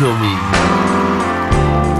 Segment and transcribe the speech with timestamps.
[0.00, 0.28] eccomi.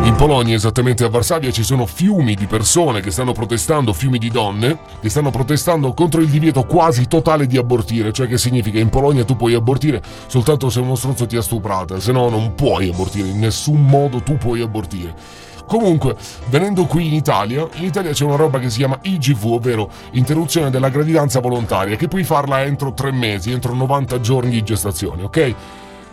[0.04, 4.30] In Polonia, esattamente a Varsavia, ci sono fiumi di persone che stanno protestando, fiumi di
[4.30, 8.89] donne, che stanno protestando contro il divieto quasi totale di abortire, cioè che significa in
[8.89, 12.89] Polonia tu puoi abortire soltanto se uno stronzo ti ha stuprata, se no non puoi
[12.89, 15.14] abortire, in nessun modo tu puoi abortire.
[15.67, 16.17] Comunque,
[16.48, 20.71] venendo qui in Italia, in Italia c'è una roba che si chiama IGV, ovvero interruzione
[20.71, 25.55] della gravidanza volontaria, che puoi farla entro tre mesi, entro 90 giorni di gestazione, ok?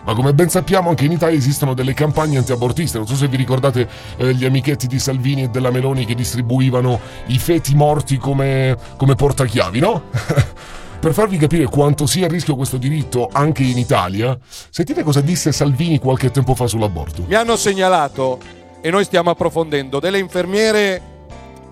[0.07, 3.35] Ma come ben sappiamo anche in Italia esistono delle campagne antiabortiste, non so se vi
[3.35, 8.77] ricordate eh, gli amichetti di Salvini e della Meloni che distribuivano i feti morti come,
[8.95, 10.03] come portachiavi, no?
[10.97, 14.37] per farvi capire quanto sia a rischio questo diritto anche in Italia,
[14.69, 17.25] sentite cosa disse Salvini qualche tempo fa sull'aborto.
[17.27, 18.39] Mi hanno segnalato,
[18.79, 21.01] e noi stiamo approfondendo, delle infermiere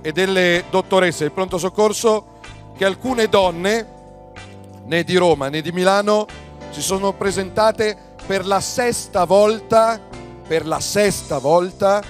[0.02, 2.39] e delle dottoresse del pronto soccorso
[2.75, 3.88] che alcune donne,
[4.88, 6.25] né di Roma né di Milano,
[6.72, 10.00] si sono presentate per la sesta volta,
[10.47, 12.03] per la sesta volta,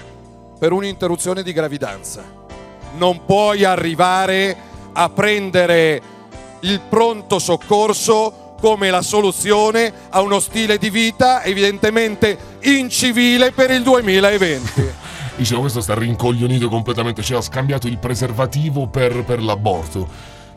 [0.58, 2.22] per un'interruzione di gravidanza.
[2.96, 4.56] Non puoi arrivare
[4.92, 6.00] a prendere
[6.60, 13.82] il pronto soccorso come la soluzione a uno stile di vita evidentemente incivile per il
[13.82, 15.04] 2020.
[15.36, 20.08] Dicevo, questo sta rincoglionito completamente, cioè ha scambiato il preservativo per, per l'aborto.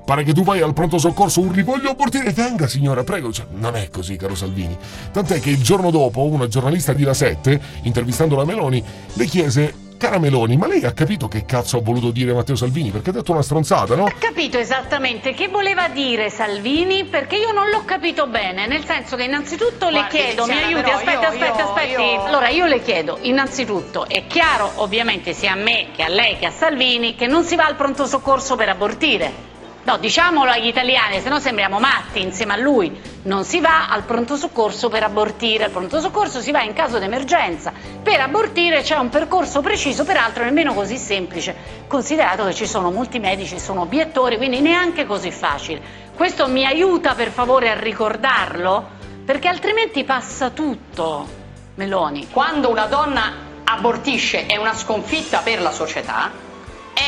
[0.06, 3.32] Pare che tu vai al pronto soccorso, urli voglio abortire, venga signora, prego.
[3.32, 4.76] Cioè, non è così, caro Salvini.
[5.12, 8.84] Tant'è che il giorno dopo una giornalista di La 7, intervistando la Meloni,
[9.14, 12.90] le chiese Cara Meloni, ma lei ha capito che cazzo ha voluto dire Matteo Salvini?
[12.90, 14.06] Perché ha detto una stronzata, no?
[14.06, 19.18] Ha capito esattamente che voleva dire Salvini perché io non l'ho capito bene, nel senso
[19.18, 22.02] che innanzitutto le Guardi, chiedo, mi aiuti, però aspetti, io- aspetti, io- aspetti.
[22.02, 26.38] io- Allora io le chiedo, innanzitutto, è chiaro ovviamente sia a me che a lei
[26.38, 29.49] che a Salvini che non si va al pronto soccorso per abortire.
[29.82, 33.00] No, diciamolo agli italiani, se no sembriamo matti insieme a lui.
[33.24, 37.00] Non si va al pronto soccorso per abortire, al pronto soccorso si va in caso
[37.00, 37.72] di emergenza.
[38.04, 41.56] Per abortire c'è un percorso preciso, peraltro nemmeno così semplice,
[41.88, 45.82] considerato che ci sono molti medici, sono obiettori, quindi neanche così facile.
[46.16, 48.90] Questo mi aiuta per favore a ricordarlo,
[49.26, 51.28] perché altrimenti passa tutto,
[51.76, 52.28] Meloni.
[52.30, 56.48] Quando una donna abortisce è una sconfitta per la società,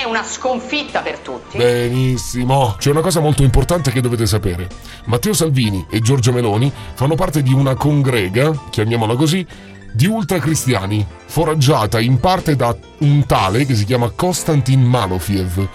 [0.03, 1.57] una sconfitta per tutti.
[1.57, 2.75] Benissimo.
[2.77, 4.67] C'è una cosa molto importante che dovete sapere.
[5.05, 9.45] Matteo Salvini e Giorgio Meloni fanno parte di una congrega, chiamiamola così,
[9.93, 15.67] di ultracristiani, foraggiata in parte da un tale che si chiama Konstantin Malofiev,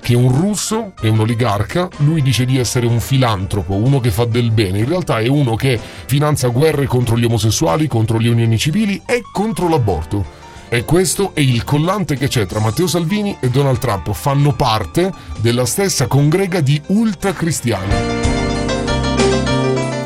[0.00, 4.10] che è un russo, è un oligarca, lui dice di essere un filantropo, uno che
[4.10, 8.28] fa del bene, in realtà è uno che finanzia guerre contro gli omosessuali, contro le
[8.28, 10.40] unioni civili e contro l'aborto.
[10.74, 14.10] E questo è il collante che c'è tra Matteo Salvini e Donald Trump.
[14.12, 17.92] Fanno parte della stessa congrega di ultracristiani.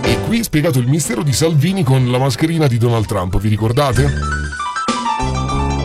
[0.03, 4.13] E qui spiegato il mistero di Salvini con la mascherina di Donald Trump, vi ricordate?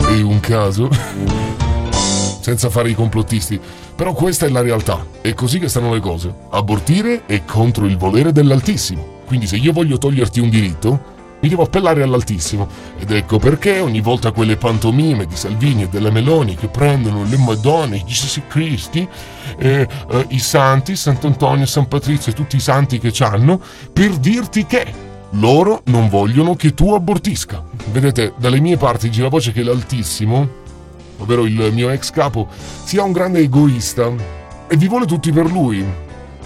[0.08, 0.90] È un caso?
[2.42, 3.60] Senza fare i complottisti.
[3.94, 5.06] Però questa è la realtà.
[5.20, 6.34] È così che stanno le cose.
[6.50, 9.20] Abortire è contro il volere dell'Altissimo.
[9.26, 12.68] Quindi se io voglio toglierti un diritto, mi devo appellare all'Altissimo.
[12.98, 17.36] Ed ecco perché ogni volta quelle pantomime di Salvini e della Meloni che prendono le
[17.36, 19.06] Madonne, i Gesù Cristi,
[19.58, 23.60] eh, eh, i santi, Sant'Antonio, San Patrizio e tutti i santi che c'hanno,
[23.92, 27.64] per dirti che loro non vogliono che tu abortisca.
[27.90, 30.48] Vedete, dalle mie parti gira voce che l'Altissimo,
[31.18, 32.46] ovvero il mio ex capo,
[32.84, 34.12] sia un grande egoista
[34.68, 35.84] e vi vuole tutti per lui.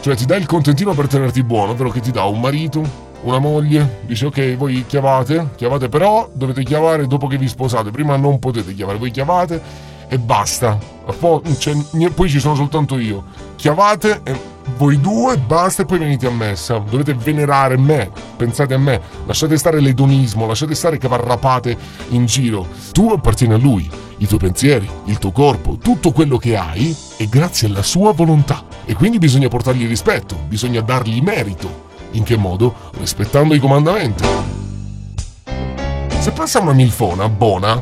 [0.01, 3.38] Cioè ti dà il contentino per tenerti buono, ovvero che ti dà un marito, una
[3.38, 8.38] moglie, dice ok voi chiavate, chiavate però dovete chiavare dopo che vi sposate, prima non
[8.38, 9.60] potete chiavare, voi chiavate
[10.09, 10.78] e basta.
[11.19, 11.75] Poi, cioè,
[12.14, 13.25] poi ci sono soltanto io.
[13.56, 16.78] Chiavate e voi due, basta e poi venite a messa.
[16.78, 21.76] Dovete venerare me, pensate a me, lasciate stare l'edonismo, lasciate stare che varrapate
[22.10, 22.66] in giro.
[22.93, 23.88] Tu appartieni a lui,
[24.19, 28.64] i tuoi pensieri, il tuo corpo, tutto quello che hai è grazie alla sua volontà.
[28.84, 31.86] E quindi bisogna portargli rispetto, bisogna dargli merito.
[32.16, 32.75] In che modo?
[32.99, 34.25] Rispettando i comandamenti.
[36.19, 37.81] Se passa una milfona buona,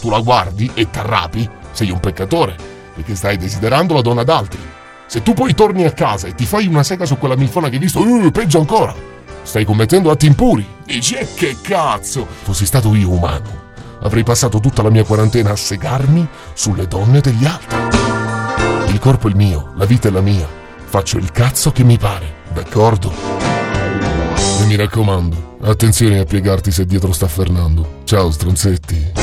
[0.00, 2.56] tu la guardi e t'arrapi, sei un peccatore,
[2.94, 4.60] perché stai desiderando la donna d'altri.
[5.06, 7.74] Se tu poi torni a casa e ti fai una sega su quella milfona che
[7.74, 8.94] hai visto, uh, peggio ancora,
[9.42, 10.64] stai commettendo atti impuri.
[10.86, 12.24] Dici, "E che cazzo?
[12.42, 13.72] Fossi stato io umano,
[14.02, 17.76] avrei passato tutta la mia quarantena a segarmi sulle donne degli altri.
[18.92, 20.48] Il corpo è il mio, la vita è la mia.
[20.84, 23.41] Faccio il cazzo che mi pare, d'accordo?
[24.62, 28.02] E mi raccomando, attenzione a piegarti se dietro sta Fernando.
[28.04, 29.21] Ciao, stronzetti.